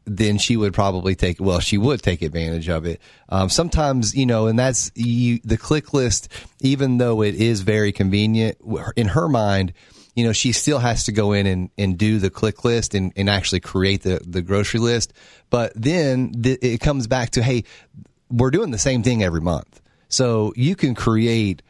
[0.06, 3.02] then she would probably take well she would take advantage of it.
[3.30, 7.92] Um, sometimes you know and that's you, the click list even though it is very
[7.92, 8.58] convenient
[8.96, 9.74] in her mind
[10.16, 13.14] you know she still has to go in and, and do the click list and,
[13.16, 15.14] and actually create the, the grocery list.
[15.50, 17.64] But then th- it comes back to hey
[18.30, 19.82] we're doing the same thing every month.
[20.08, 21.62] So you can create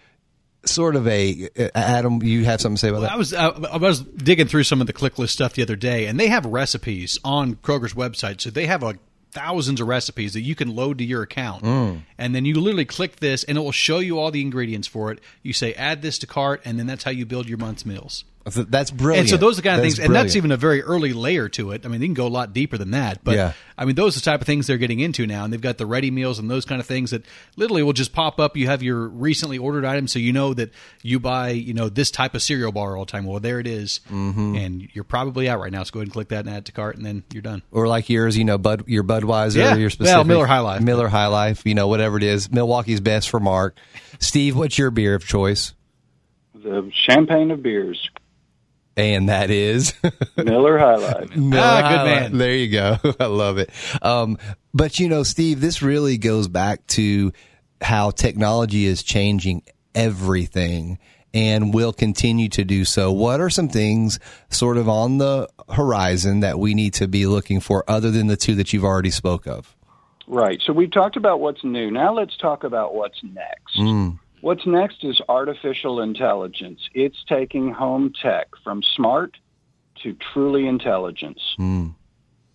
[0.64, 3.78] sort of a adam you have something to say about that I was I, I
[3.78, 6.46] was digging through some of the click list stuff the other day, and they have
[6.46, 8.42] recipes on Kroger's website.
[8.42, 8.98] So they have like
[9.32, 12.02] thousands of recipes that you can load to your account, Mm.
[12.18, 15.12] and then you literally click this, and it will show you all the ingredients for
[15.12, 15.20] it.
[15.42, 18.24] You say add this to cart, and then that's how you build your month's meals.
[18.46, 20.58] That's brilliant And so those are the kind of That's things, and that's even a
[20.58, 21.86] very early layer to it.
[21.86, 23.24] I mean, they can go a lot deeper than that.
[23.24, 23.54] But Yeah.
[23.78, 25.78] I mean, those are the type of things they're getting into now, and they've got
[25.80, 27.24] the ready meals and those kind of things that
[27.56, 28.56] literally will just pop up.
[28.56, 32.12] You have your recently ordered item, so you know that you buy, you know, this
[32.12, 33.26] type of cereal bar all the time.
[33.26, 34.00] Well, there it is.
[34.12, 34.56] Mm-hmm.
[34.56, 35.84] and you're probably out right now.
[35.84, 37.62] So go ahead and click that and add to cart, and then you're done.
[37.72, 39.76] or like yours, you know, Bud, your Budweiser, Yeah.
[39.76, 40.82] your Well, specific Miller High Life.
[40.82, 42.52] Miller High Life, you know, whatever it is.
[42.52, 43.78] Milwaukee's best for Mark.
[44.20, 45.74] Steve, what's your beer of choice?
[46.54, 48.10] The champagne of beers,
[48.98, 49.94] And that is
[50.38, 51.36] Miller High Life.
[51.36, 52.22] Miller Ah, good High Life.
[52.32, 52.38] man.
[52.38, 52.98] There you go.
[53.20, 53.70] I love it.
[54.02, 54.38] Um,
[54.74, 57.32] but you know, Steve, this really goes back to
[57.82, 59.64] how technology is changing
[59.96, 61.00] everything
[61.34, 63.12] and will continue to do so.
[63.12, 67.62] What are some things sort of on the horizon that we need to be looking
[67.62, 69.74] for other than the two that you've already spoke of?
[70.28, 70.62] Right.
[70.66, 71.90] So we've talked about what's new.
[71.90, 73.78] Now let's talk about what's next.
[73.80, 74.20] Mm.
[74.42, 76.82] What's next is artificial intelligence.
[76.94, 79.38] It's taking home tech from smart
[80.04, 81.42] to truly intelligence.
[81.60, 81.96] Mm.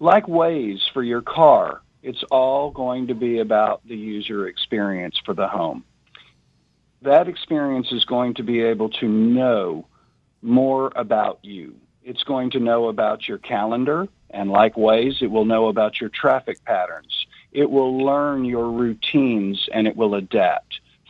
[0.00, 5.32] Like Waze for your car, it's all going to be about the user experience for
[5.32, 5.84] the home
[7.06, 9.86] that experience is going to be able to know
[10.42, 11.74] more about you.
[12.02, 16.10] It's going to know about your calendar, and like Waze, it will know about your
[16.10, 17.26] traffic patterns.
[17.52, 20.65] It will learn your routines and it will adapt.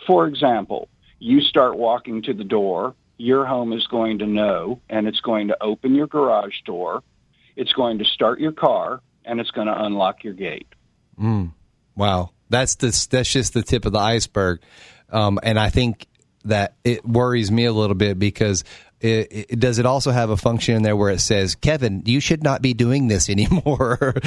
[0.06, 0.88] For example,
[1.18, 5.48] you start walking to the door, your home is going to know, and it's going
[5.48, 7.02] to open your garage door.
[7.56, 10.68] It's going to start your car, and it's going to unlock your gate.
[11.18, 11.52] Mm.
[11.96, 14.60] Wow, that's the that's just the tip of the iceberg.
[15.10, 16.06] Um, and I think
[16.44, 18.64] that it worries me a little bit because
[19.00, 22.20] it, it, does it also have a function in there where it says, Kevin, you
[22.20, 24.14] should not be doing this anymore?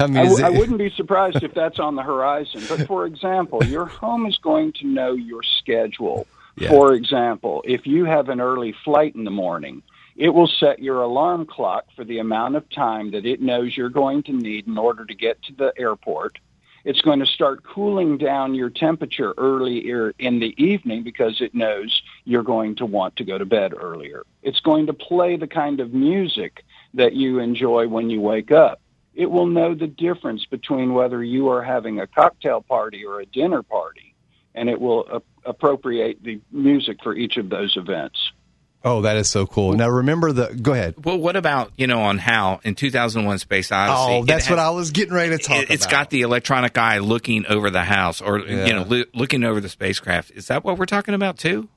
[0.00, 0.44] I mean, I, w- it...
[0.44, 2.62] I wouldn't be surprised if that's on the horizon.
[2.68, 6.26] But for example, your home is going to know your schedule.
[6.56, 6.70] Yeah.
[6.70, 9.82] For example, if you have an early flight in the morning,
[10.16, 13.88] it will set your alarm clock for the amount of time that it knows you're
[13.88, 16.38] going to need in order to get to the airport
[16.84, 22.02] it's going to start cooling down your temperature earlier in the evening because it knows
[22.24, 24.24] you're going to want to go to bed earlier.
[24.42, 26.64] It's going to play the kind of music
[26.94, 28.80] that you enjoy when you wake up.
[29.14, 33.26] It will know the difference between whether you are having a cocktail party or a
[33.26, 34.14] dinner party,
[34.54, 38.32] and it will appropriate the music for each of those events.
[38.82, 39.74] Oh, that is so cool.
[39.74, 40.54] Now remember the.
[40.54, 41.04] Go ahead.
[41.04, 44.20] Well, what about you know on HAL in 2001: Space Odyssey?
[44.20, 46.98] Oh, that's what I was getting ready to talk it, It's got the electronic eye
[46.98, 48.66] looking over the house, or yeah.
[48.66, 50.30] you know, lo- looking over the spacecraft.
[50.30, 51.68] Is that what we're talking about too?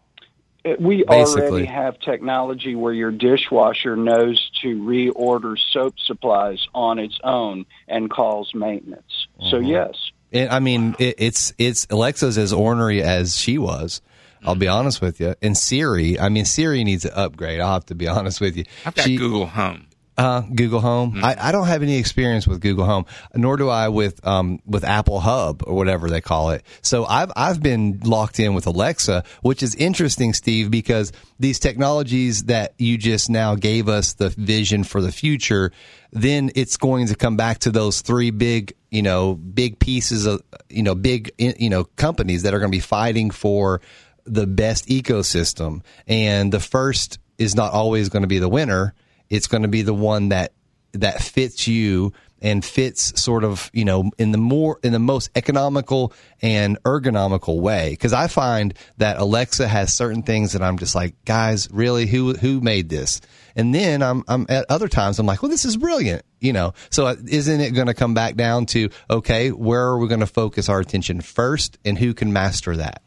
[0.65, 1.41] Uh, we Basically.
[1.41, 8.09] already have technology where your dishwasher knows to reorder soap supplies on its own and
[8.09, 9.27] calls maintenance.
[9.41, 9.49] Mm-hmm.
[9.49, 9.95] So yes.
[10.33, 14.01] I mean, it, it's it's Alexa's as ornery as she was.
[14.45, 15.36] I'll be honest with you.
[15.41, 17.60] And Siri, I mean, Siri needs an upgrade.
[17.60, 18.65] I'll have to be honest with you.
[18.86, 19.88] I've got she, Google Home.
[20.15, 21.13] Uh, Google Home.
[21.13, 21.25] Mm-hmm.
[21.25, 24.84] I, I don't have any experience with Google Home, nor do I with um, with
[24.84, 26.63] Apple Hub or whatever they call it.
[26.84, 32.43] So I've I've been locked in with Alexa, which is interesting, Steve, because these technologies
[32.43, 35.71] that you just now gave us the vision for the future,
[36.12, 40.43] then it's going to come back to those three big, you know, big pieces of,
[40.69, 43.82] you know, big, you know, companies that are going to be fighting for
[44.25, 45.81] the best ecosystem.
[46.07, 48.93] And the first is not always going to be the winner.
[49.29, 50.53] It's going to be the one that
[50.93, 55.31] that fits you and fits sort of you know in the more in the most
[55.33, 60.93] economical and ergonomical way because i find that alexa has certain things that i'm just
[60.93, 63.21] like guys really who who made this
[63.55, 66.73] and then i'm i'm at other times i'm like well this is brilliant you know
[66.91, 70.19] so uh, isn't it going to come back down to okay where are we going
[70.19, 73.01] to focus our attention first and who can master that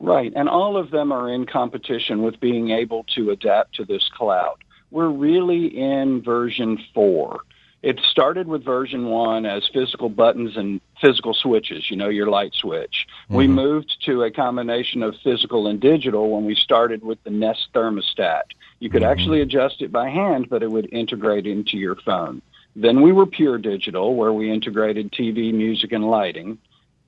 [0.00, 4.08] Right, and all of them are in competition with being able to adapt to this
[4.14, 4.56] cloud.
[4.90, 7.40] We're really in version four.
[7.82, 12.54] It started with version one as physical buttons and physical switches, you know, your light
[12.54, 13.06] switch.
[13.24, 13.36] Mm-hmm.
[13.36, 17.68] We moved to a combination of physical and digital when we started with the Nest
[17.74, 18.42] thermostat.
[18.78, 19.10] You could mm-hmm.
[19.10, 22.40] actually adjust it by hand, but it would integrate into your phone.
[22.74, 26.58] Then we were pure digital, where we integrated TV, music, and lighting.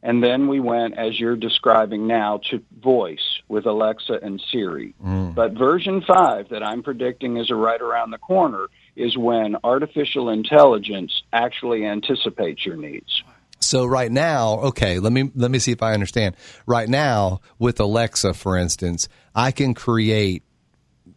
[0.02, 4.94] And then we went, as you're describing now, to voice with Alexa and Siri.
[5.04, 5.34] Mm.
[5.34, 11.22] But version 5 that I'm predicting is right around the corner is when artificial intelligence
[11.32, 13.22] actually anticipates your needs.
[13.58, 16.36] So right now, okay, let me let me see if I understand.
[16.66, 20.44] Right now with Alexa for instance, I can create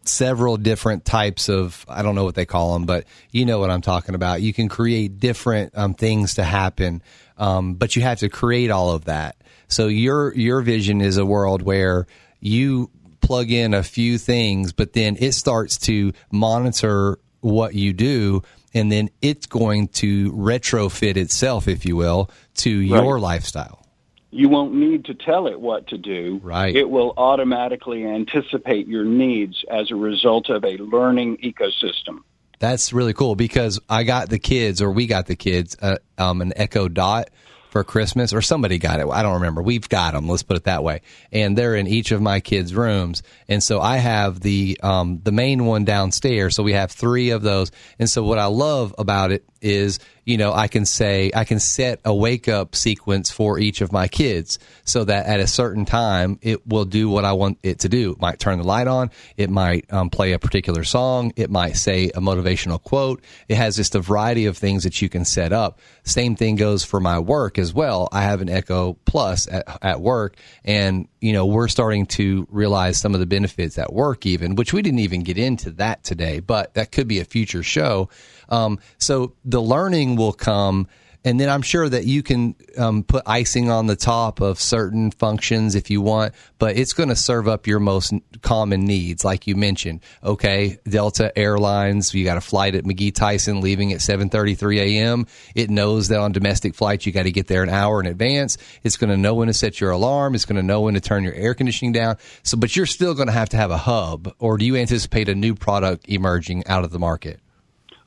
[0.04, 3.70] several different types of I don't know what they call them, but you know what
[3.70, 4.42] I'm talking about.
[4.42, 7.02] You can create different um, things to happen
[7.40, 9.34] um, but you have to create all of that.
[9.66, 12.06] So your your vision is a world where
[12.38, 12.90] you
[13.22, 18.42] plug in a few things, but then it starts to monitor what you do,
[18.74, 23.86] and then it's going to retrofit itself, if you will, to your lifestyle.
[24.30, 26.40] You won't need to tell it what to do.
[26.42, 26.74] Right.
[26.74, 32.22] It will automatically anticipate your needs as a result of a learning ecosystem.
[32.60, 36.42] That's really cool because I got the kids, or we got the kids, uh, um,
[36.42, 37.30] an Echo Dot,
[37.70, 39.08] for Christmas, or somebody got it.
[39.08, 39.62] I don't remember.
[39.62, 40.28] We've got them.
[40.28, 41.02] Let's put it that way.
[41.32, 43.22] And they're in each of my kids' rooms.
[43.48, 46.54] And so I have the um, the main one downstairs.
[46.56, 47.70] So we have three of those.
[47.98, 51.60] And so what I love about it is you know I can say I can
[51.60, 55.84] set a wake up sequence for each of my kids so that at a certain
[55.84, 58.12] time it will do what I want it to do.
[58.12, 59.10] It might turn the light on.
[59.36, 61.32] It might um, play a particular song.
[61.36, 63.22] It might say a motivational quote.
[63.48, 65.80] It has just a variety of things that you can set up.
[66.04, 68.08] Same thing goes for my work as well.
[68.12, 72.98] I have an Echo Plus at, at work, and you know we're starting to realize
[72.98, 76.40] some of the benefits at work, even which we didn't even get into that today,
[76.40, 78.08] but that could be a future show.
[78.50, 80.88] Um, so the learning will come
[81.22, 85.10] and then I'm sure that you can um, put icing on the top of certain
[85.10, 89.46] functions if you want, but it's going to serve up your most common needs, like
[89.46, 90.00] you mentioned.
[90.24, 95.26] Okay, Delta Airlines, you got a flight at McGee Tyson leaving at 7:33 a.m.
[95.54, 98.56] It knows that on domestic flights you got to get there an hour in advance.
[98.82, 100.34] It's going to know when to set your alarm.
[100.34, 102.16] It's going to know when to turn your air conditioning down.
[102.44, 105.28] So, but you're still going to have to have a hub, or do you anticipate
[105.28, 107.40] a new product emerging out of the market?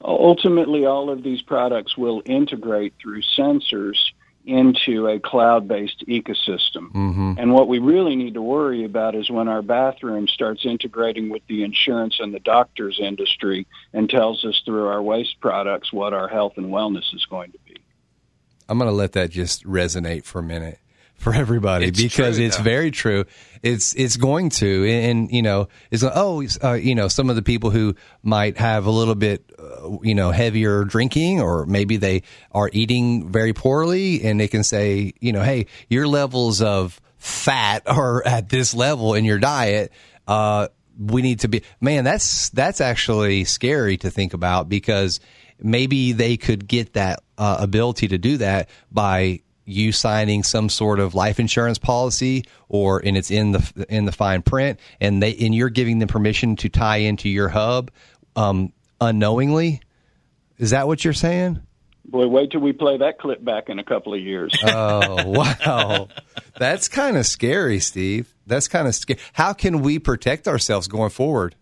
[0.03, 3.97] Ultimately all of these products will integrate through sensors
[4.45, 6.91] into a cloud-based ecosystem.
[6.91, 7.33] Mm-hmm.
[7.37, 11.43] And what we really need to worry about is when our bathroom starts integrating with
[11.47, 16.27] the insurance and the doctor's industry and tells us through our waste products what our
[16.27, 17.77] health and wellness is going to be.
[18.67, 20.79] I'm going to let that just resonate for a minute
[21.23, 22.63] for everybody it's because true, it's though.
[22.63, 23.25] very true.
[23.63, 27.29] It's it's going to, and, and you know, it's like, oh, uh, you know, some
[27.29, 31.65] of the people who might have a little bit, uh, you know, heavier drinking, or
[31.65, 36.61] maybe they are eating very poorly, and they can say, you know, hey, your levels
[36.61, 39.91] of fat are at this level in your diet.
[40.27, 40.67] Uh,
[40.99, 42.03] we need to be, man.
[42.03, 45.19] That's that's actually scary to think about because
[45.59, 50.99] maybe they could get that uh, ability to do that by you signing some sort
[50.99, 55.35] of life insurance policy or and it's in the in the fine print and they
[55.35, 57.91] and you're giving them permission to tie into your hub
[58.35, 59.81] um, unknowingly?
[60.57, 61.61] Is that what you're saying?
[62.05, 64.53] Boy, wait till we play that clip back in a couple of years.
[64.63, 65.23] oh
[65.65, 66.09] wow.
[66.57, 68.33] That's kind of scary steve.
[68.45, 71.55] That's kind of scary how can we protect ourselves going forward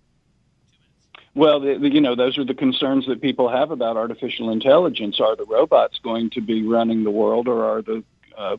[1.33, 5.19] Well, the, the, you know, those are the concerns that people have about artificial intelligence.
[5.21, 8.03] Are the robots going to be running the world, or are the
[8.37, 8.57] uh,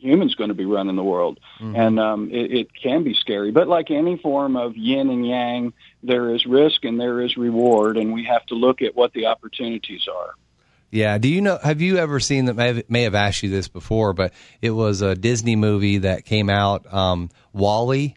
[0.00, 1.38] humans going to be running the world?
[1.60, 3.52] And um, it, it can be scary.
[3.52, 7.96] But like any form of yin and yang, there is risk and there is reward,
[7.96, 10.34] and we have to look at what the opportunities are.
[10.90, 11.18] Yeah.
[11.18, 11.58] Do you know?
[11.62, 12.54] Have you ever seen that?
[12.54, 16.24] May have, may have asked you this before, but it was a Disney movie that
[16.24, 16.92] came out.
[16.92, 18.16] Um, WALL-E.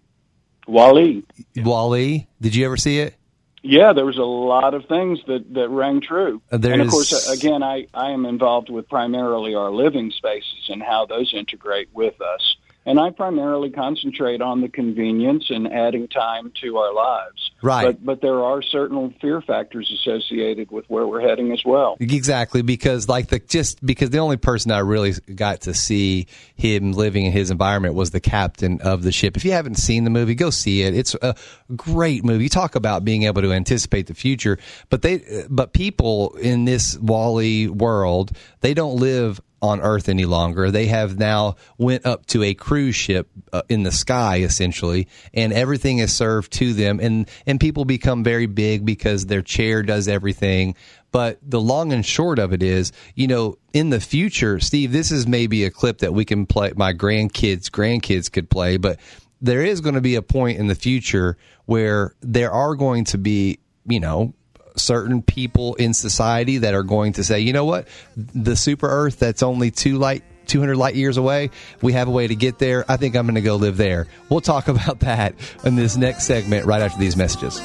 [0.67, 1.23] WALL-E.
[1.57, 2.27] WALL-E.
[2.39, 3.15] Did you ever see it?
[3.63, 6.41] Yeah, there was a lot of things that, that rang true.
[6.51, 10.69] Uh, there and of course, again, I, I am involved with primarily our living spaces
[10.69, 12.55] and how those integrate with us.
[12.83, 17.51] And I primarily concentrate on the convenience and adding time to our lives.
[17.61, 17.85] Right.
[17.85, 21.95] But, but there are certain fear factors associated with where we're heading as well.
[21.99, 26.93] Exactly, because like the just because the only person I really got to see him
[26.93, 29.37] living in his environment was the captain of the ship.
[29.37, 30.95] If you haven't seen the movie, go see it.
[30.95, 31.35] It's a
[31.75, 32.45] great movie.
[32.45, 34.57] You talk about being able to anticipate the future,
[34.89, 40.71] but they but people in this WALL-E world, they don't live on Earth any longer.
[40.71, 45.53] They have now went up to a cruise ship uh, in the sky essentially, and
[45.53, 46.99] everything is served to them.
[46.99, 50.75] And and people become very big because their chair does everything.
[51.11, 55.11] But the long and short of it is, you know, in the future, Steve, this
[55.11, 56.71] is maybe a clip that we can play.
[56.75, 58.97] My grandkids, grandkids could play, but
[59.41, 63.17] there is going to be a point in the future where there are going to
[63.17, 64.33] be, you know,
[64.75, 69.19] certain people in society that are going to say, you know what, the super Earth
[69.19, 70.23] that's only two light.
[70.47, 71.49] 200 light years away.
[71.81, 72.83] We have a way to get there.
[72.89, 74.07] I think I'm going to go live there.
[74.27, 77.57] We'll talk about that in this next segment right after these messages.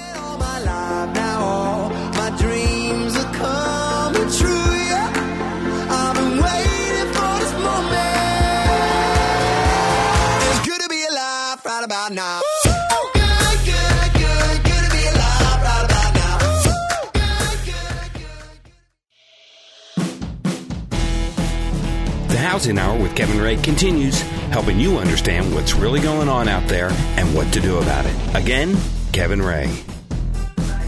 [22.46, 26.90] Housing Hour with Kevin Ray continues, helping you understand what's really going on out there
[27.16, 28.14] and what to do about it.
[28.36, 28.76] Again,
[29.12, 29.68] Kevin Ray.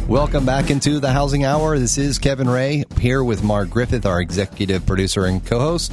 [0.07, 1.77] Welcome back into the Housing Hour.
[1.81, 5.93] This is Kevin Ray here with Mark Griffith, our executive producer and co-host,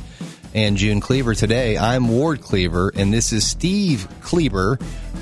[0.53, 1.33] and June Cleaver.
[1.33, 4.77] Today, I'm Ward Cleaver, and this is Steve Cleaver,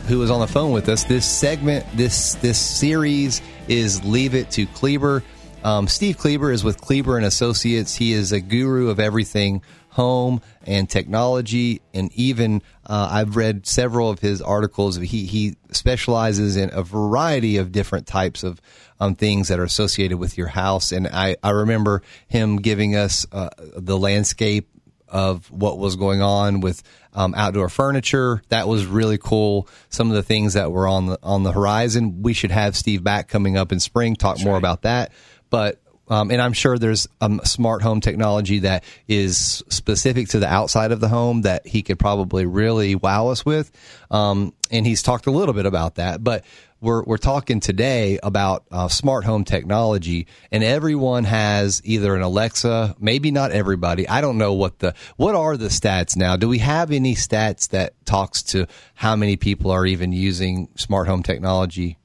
[0.10, 1.06] who is on the phone with us.
[1.06, 5.24] This segment, this this series is Leave It to Cleaver.
[5.64, 7.96] Um, Steve Kleber is with Kleber and Associates.
[7.96, 9.62] He is a guru of everything
[9.94, 11.82] home and technology.
[11.94, 14.98] And even uh, I've read several of his articles.
[14.98, 18.60] He he specializes in a variety of different types of
[19.00, 20.92] um, things that are associated with your house.
[20.92, 24.70] And I I remember him giving us uh, the landscape
[25.08, 26.82] of what was going on with
[27.14, 28.42] um, outdoor furniture.
[28.50, 29.70] That was really cool.
[29.90, 32.24] Some of the things that were on the on the horizon.
[32.24, 34.16] We should have Steve back coming up in spring.
[34.16, 35.12] Talk more about that.
[35.52, 40.48] But um, and I'm sure there's um, smart home technology that is specific to the
[40.48, 43.72] outside of the home that he could probably really wow us with.
[44.12, 46.44] Um, and he's talked a little bit about that, but
[46.84, 52.98] we're we're talking today about uh, smart home technology, and everyone has either an Alexa,
[53.00, 54.08] maybe not everybody.
[54.08, 56.36] I don't know what the what are the stats now.
[56.36, 61.08] Do we have any stats that talks to how many people are even using smart
[61.08, 61.98] home technology?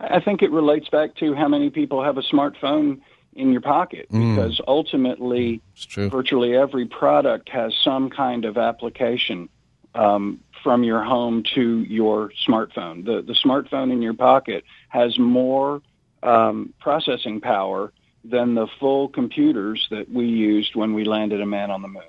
[0.00, 3.00] I think it relates back to how many people have a smartphone
[3.34, 5.62] in your pocket because ultimately,
[5.94, 9.48] virtually every product has some kind of application
[9.94, 13.04] um, from your home to your smartphone.
[13.04, 15.82] The, the smartphone in your pocket has more
[16.22, 17.92] um, processing power
[18.24, 22.02] than the full computers that we used when we landed a man on the moon.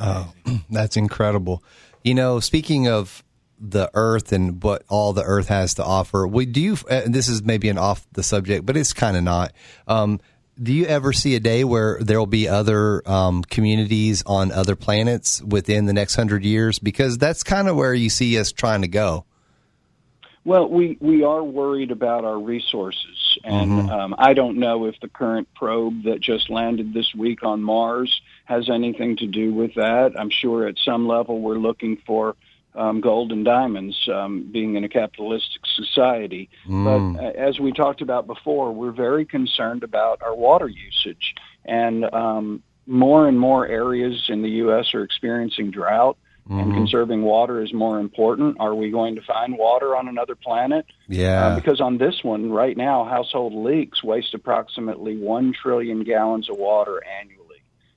[0.00, 0.32] Oh,
[0.70, 1.62] that's incredible.
[2.02, 3.22] You know, speaking of
[3.62, 6.60] the earth and what all the earth has to offer, we do.
[6.60, 9.52] You, uh, this is maybe an off the subject, but it's kind of not.
[9.86, 10.20] Um,
[10.60, 14.76] do you ever see a day where there will be other um, communities on other
[14.76, 16.78] planets within the next hundred years?
[16.78, 19.24] Because that's kind of where you see us trying to go.
[20.44, 25.08] Well, we, we are worried about our resources, and um, I don't know if the
[25.08, 30.18] current probe that just landed this week on Mars has anything to do with that.
[30.18, 32.34] I'm sure at some level we're looking for
[32.74, 36.48] um, gold and diamonds, um, being in a capitalistic society.
[36.84, 42.04] But uh, as we talked about before, we're very concerned about our water usage, and
[42.12, 44.94] um, more and more areas in the U.S.
[44.94, 46.16] are experiencing drought.
[46.50, 48.56] And conserving water is more important.
[48.58, 50.86] Are we going to find water on another planet?
[51.08, 51.46] Yeah.
[51.46, 56.58] Uh, because on this one, right now, household leaks waste approximately 1 trillion gallons of
[56.58, 57.41] water annually.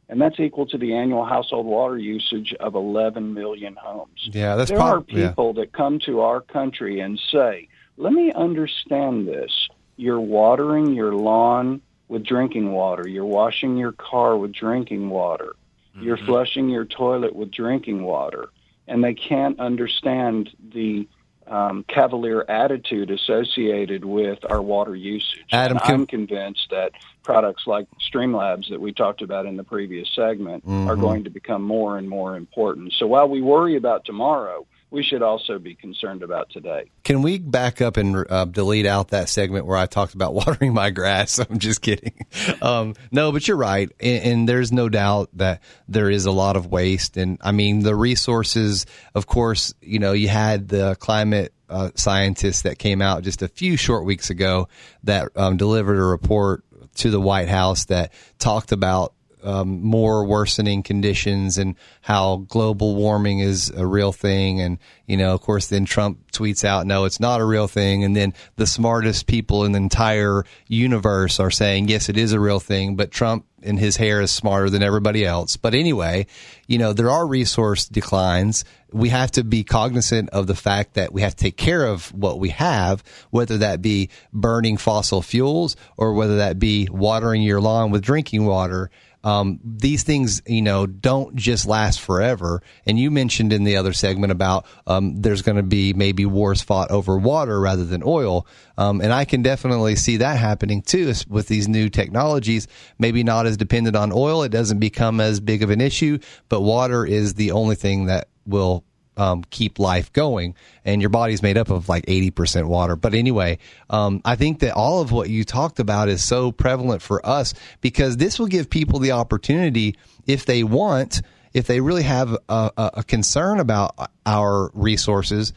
[0.07, 4.29] And that's equal to the annual household water usage of 11 million homes.
[4.31, 8.31] Yeah, that's there prob- are people that come to our country and say, let me
[8.33, 9.69] understand this.
[9.97, 13.07] You're watering your lawn with drinking water.
[13.07, 15.55] You're washing your car with drinking water.
[15.99, 16.25] You're mm-hmm.
[16.25, 18.49] flushing your toilet with drinking water.
[18.87, 21.07] And they can't understand the
[21.47, 25.45] um, cavalier attitude associated with our water usage.
[25.51, 26.91] Adam, can- I'm convinced that
[27.23, 30.89] products like Streamlabs that we talked about in the previous segment Mm-hmm.
[30.89, 32.93] are going to become more and more important.
[32.97, 34.65] So while we worry about tomorrow,
[34.95, 36.89] we should also be concerned about today.
[37.03, 40.73] Can we back up and uh, delete out that segment where I talked about watering
[40.73, 41.37] my grass?
[41.49, 42.15] I'm just kidding.
[42.61, 46.55] Um, no, but you're right, and, and there's no doubt that there is a lot
[46.55, 47.17] of waste.
[47.17, 48.85] And I mean, the resources.
[49.13, 53.47] Of course, you know, you had the climate uh, scientists that came out just a
[53.47, 54.69] few short weeks ago
[55.03, 56.63] that um, delivered a report
[56.95, 59.13] to the White House that talked about
[59.45, 64.59] um, more worsening conditions and how global warming is a real thing.
[64.59, 68.03] And, you know, of course, then Trump tweets out, no, it's not a real thing.
[68.03, 72.39] And then the smartest people in the entire universe are saying, yes, it is a
[72.39, 75.57] real thing, but Trump and his hair is smarter than everybody else.
[75.57, 76.27] But anyway,
[76.67, 78.63] you know, there are resource declines.
[78.93, 82.13] We have to be cognizant of the fact that we have to take care of
[82.13, 87.59] what we have, whether that be burning fossil fuels or whether that be watering your
[87.59, 88.91] lawn with drinking water
[89.25, 92.61] um, these things, you know, don't just last forever.
[92.85, 96.61] And you mentioned in the other segment about um, there's going to be maybe wars
[96.61, 98.45] fought over water rather than oil.
[98.77, 102.67] Um, and I can definitely see that happening too with these new technologies.
[102.99, 104.43] Maybe not as dependent on oil.
[104.43, 108.29] It doesn't become as big of an issue, but water is the only thing that
[108.45, 108.85] will
[109.17, 110.55] um, keep life going.
[110.83, 112.95] And your body's made up of like 80% water.
[112.95, 113.59] But anyway,
[113.89, 117.53] um, I think that all of what you talked about is so prevalent for us
[117.81, 119.95] because this will give people the opportunity
[120.25, 121.21] if they want,
[121.53, 123.95] if they really have a, a, concern about
[124.25, 125.53] our resources,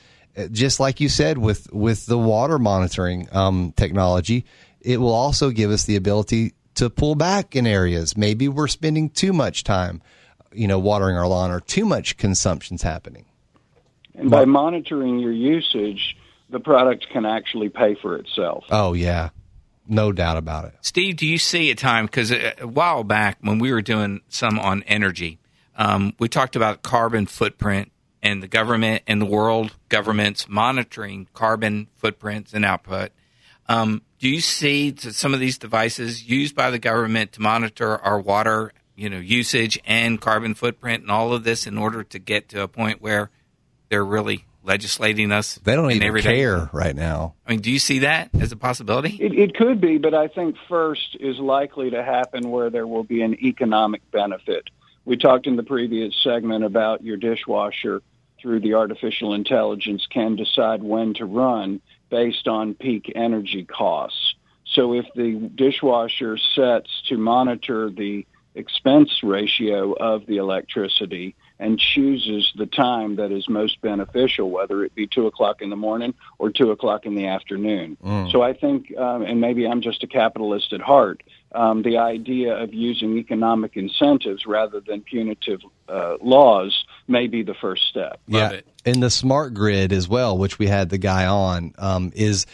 [0.53, 4.45] just like you said with, with the water monitoring um, technology,
[4.81, 8.17] it will also give us the ability to pull back in areas.
[8.17, 10.01] Maybe we're spending too much time,
[10.53, 13.25] you know, watering our lawn or too much consumption's happening.
[14.19, 16.16] And by monitoring your usage,
[16.51, 18.64] the product can actually pay for itself.
[18.71, 19.31] Oh yeah,
[19.87, 20.75] no doubt about it.
[20.81, 22.07] Steve, do you see a time?
[22.07, 25.39] Because a a while back, when we were doing some on energy,
[25.77, 27.93] um, we talked about carbon footprint
[28.23, 33.12] and the government and the world governments monitoring carbon footprints and output.
[33.69, 38.19] Um, do you see some of these devices used by the government to monitor our
[38.19, 42.49] water you know usage and carbon footprint and all of this in order to get
[42.49, 43.31] to a point where
[43.89, 45.55] they're really legislating us.
[45.57, 47.34] They don't even everyday- care right now.
[47.47, 49.16] I mean, do you see that as a possibility?
[49.20, 53.05] It, it could be, but I think first is likely to happen where there will
[53.05, 54.68] be an economic benefit.
[55.05, 58.03] We talked in the previous segment about your dishwasher
[58.41, 61.80] through the artificial intelligence can decide when to run
[62.11, 64.34] based on peak energy costs.
[64.66, 72.53] So if the dishwasher sets to monitor the expense ratio of the electricity and chooses
[72.57, 76.51] the time that is most beneficial, whether it be two o'clock in the morning or
[76.51, 77.97] two o'clock in the afternoon.
[78.31, 82.55] So I think, um, and maybe I'm just a capitalist at heart, um, the idea
[82.55, 88.21] of using economic incentives rather than punitive uh, laws may be the first step.
[88.29, 88.67] Love yeah, it.
[88.85, 92.47] and the smart grid as well, which we had the guy on, um, is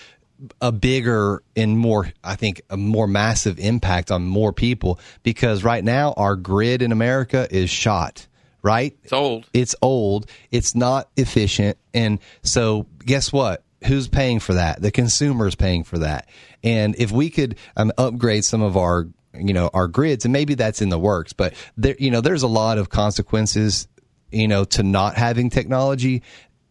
[0.61, 5.83] a bigger and more, I think, a more massive impact on more people because right
[5.83, 8.27] now our grid in America is shot.
[8.65, 9.47] Right, It's old.
[9.53, 13.63] it's old, it's not efficient, and so guess what?
[13.87, 14.81] Who's paying for that?
[14.81, 16.27] The consumer's paying for that.
[16.63, 20.55] And if we could um, upgrade some of our, you know, our grids, and maybe
[20.55, 23.87] that's in the works, but there, you know, there's a lot of consequences,
[24.33, 26.23] you know, to not having technology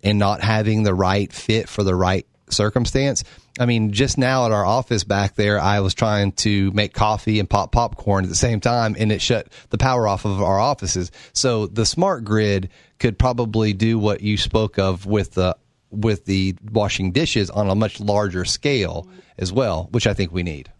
[0.01, 3.23] and not having the right fit for the right circumstance.
[3.59, 7.39] I mean, just now at our office back there, I was trying to make coffee
[7.39, 10.59] and pop popcorn at the same time, and it shut the power off of our
[10.59, 11.11] offices.
[11.33, 15.57] So the smart grid could probably do what you spoke of with the
[15.91, 20.41] with the washing dishes on a much larger scale as well, which I think we
[20.41, 20.71] need.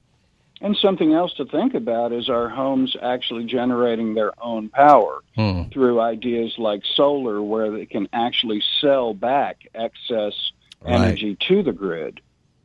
[0.59, 5.63] And something else to think about is our homes actually generating their own power Hmm.
[5.73, 10.33] through ideas like solar, where they can actually sell back excess
[10.85, 11.07] Right.
[11.07, 12.21] energy to the grid.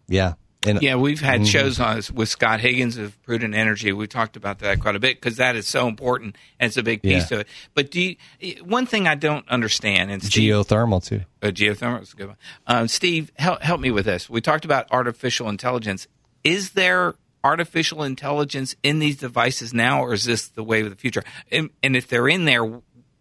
[0.09, 0.35] Yeah.
[0.67, 1.45] And Yeah, we've had Mm-hmm.
[1.45, 3.93] shows on with Scott Higgins of Prudent Energy.
[3.93, 6.83] We talked about that quite a bit because that is so important and it's a
[6.83, 7.37] big piece Yeah.
[7.37, 7.47] to it.
[7.75, 8.17] But do you,
[8.65, 11.21] one thing I don't understand, and Steve, geothermal too.
[11.43, 12.37] uh, geothermal is a good one.
[12.67, 14.29] Um, Steve, help, help me with this.
[14.29, 16.09] We talked about artificial intelligence.
[16.43, 17.15] Is there
[17.45, 21.23] artificial intelligence in these devices now, or is this the way of the future?
[21.53, 22.65] And, and if they're in there,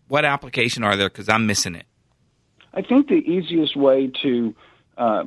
[0.07, 1.07] what application are there?
[1.07, 1.85] Because I'm missing it.
[2.73, 4.55] I think the easiest way to
[4.97, 5.25] uh,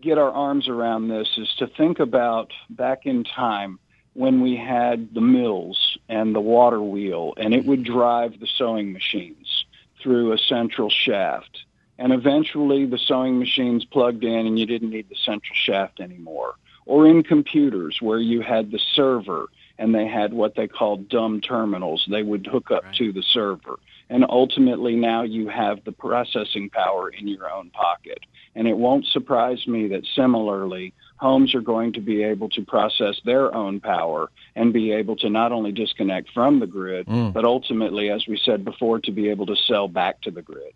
[0.00, 3.78] get our arms around this is to think about back in time
[4.14, 8.92] when we had the mills and the water wheel, and it would drive the sewing
[8.92, 9.64] machines
[10.02, 11.64] through a central shaft.
[11.98, 16.54] And eventually the sewing machines plugged in and you didn't need the central shaft anymore.
[16.86, 19.46] Or in computers where you had the server
[19.78, 22.06] and they had what they called dumb terminals.
[22.08, 23.78] They would hook up to the server.
[24.10, 28.18] And ultimately now you have the processing power in your own pocket.
[28.56, 33.14] And it won't surprise me that similarly, homes are going to be able to process
[33.24, 37.32] their own power and be able to not only disconnect from the grid, mm.
[37.32, 40.72] but ultimately, as we said before, to be able to sell back to the grid.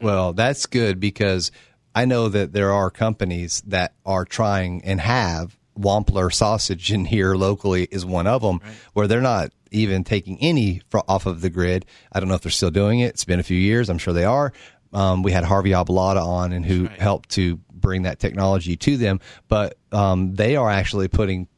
[0.00, 1.50] Well, that's good because
[1.96, 7.34] I know that there are companies that are trying and have Wampler sausage in here
[7.34, 8.60] locally is one of them
[8.92, 11.86] where they're not even taking any off of the grid.
[12.12, 13.10] I don't know if they're still doing it.
[13.10, 13.88] It's been a few years.
[13.88, 14.52] I'm sure they are.
[14.92, 19.20] Um, we had Harvey Abalata on and who helped to bring that technology to them,
[19.48, 21.48] but um, they are actually putting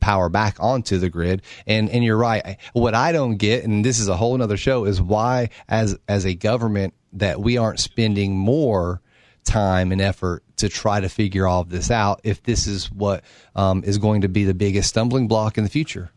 [0.00, 1.42] power back onto the grid.
[1.66, 2.56] And and you're right.
[2.72, 6.24] What I don't get, and this is a whole other show, is why as as
[6.24, 9.00] a government that we aren't spending more
[9.44, 13.22] time and effort to try to figure all of this out if this is what
[13.54, 16.10] um, is going to be the biggest stumbling block in the future.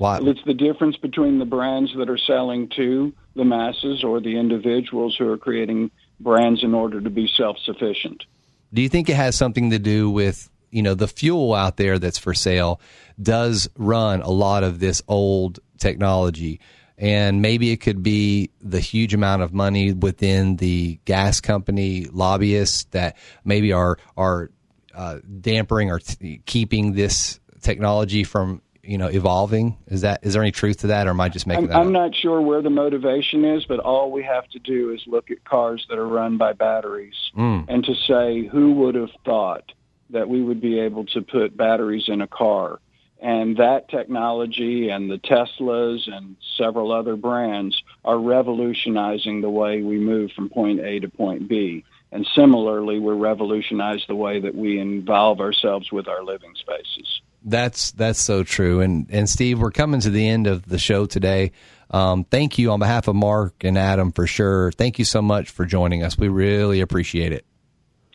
[0.00, 0.18] Why?
[0.22, 5.14] It's the difference between the brands that are selling to the masses or the individuals
[5.18, 8.24] who are creating brands in order to be self-sufficient.
[8.72, 11.98] Do you think it has something to do with you know the fuel out there
[11.98, 12.80] that's for sale
[13.20, 16.60] does run a lot of this old technology
[16.96, 22.84] and maybe it could be the huge amount of money within the gas company lobbyists
[22.92, 24.50] that maybe are are
[24.94, 30.42] uh, dampering or t- keeping this technology from you know evolving is that is there
[30.42, 32.40] any truth to that or am i just making I'm, that I'm up not sure
[32.40, 35.98] where the motivation is, but all we have to do is look at cars that
[35.98, 37.66] are run by batteries Mm.
[37.68, 39.72] and to say who would have thought
[40.10, 42.80] that we would be able to put batteries in a car.
[43.22, 49.98] And that technology and the Teslas and several other brands are revolutionizing the way we
[49.98, 51.84] move from point A to point B.
[52.12, 57.19] And similarly, we're revolutionize the way that we involve ourselves with our living spaces.
[57.42, 58.80] That's that's so true.
[58.80, 61.52] And and Steve, we're coming to the end of the show today.
[61.90, 64.70] Um, thank you on behalf of Mark and Adam for sure.
[64.72, 66.16] Thank you so much for joining us.
[66.16, 67.44] We really appreciate it.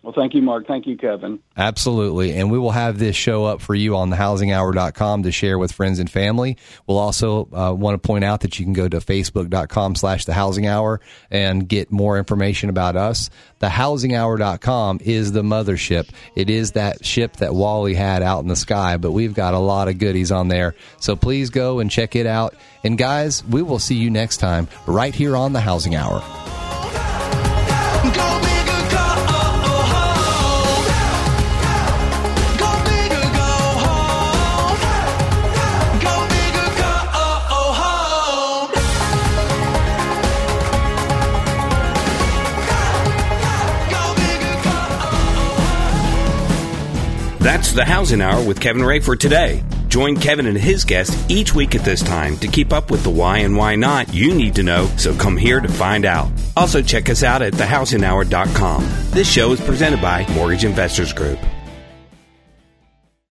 [0.05, 0.67] Well, thank you, Mark.
[0.67, 1.39] Thank you, Kevin.
[1.57, 2.33] Absolutely.
[2.37, 5.97] And we will have this show up for you on thehousinghour.com to share with friends
[5.97, 6.57] and family.
[6.85, 10.33] We'll also uh, want to point out that you can go to facebook.com slash the
[10.33, 11.01] housing hour
[11.31, 13.31] and get more information about us.
[13.61, 16.07] Thehousinghour.com is the mothership.
[16.35, 19.59] It is that ship that WALL-E had out in the sky, but we've got a
[19.59, 20.75] lot of goodies on there.
[20.99, 22.53] So please go and check it out.
[22.83, 26.21] And guys, we will see you next time right here on the Housing Hour.
[47.45, 49.63] That's the Housing Hour with Kevin Ray for today.
[49.87, 53.11] Join Kevin and his guest each week at this time to keep up with the
[53.11, 56.27] why and why not you need to know, so come here to find out.
[56.57, 58.89] Also, check us out at thehousinghour.com.
[59.11, 61.37] This show is presented by Mortgage Investors Group.